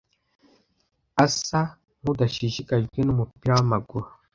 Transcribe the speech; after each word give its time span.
Asa 1.25 1.59
nkudashishikajwe 1.99 2.99
numupira 3.03 3.51
wamaguru. 3.57 4.07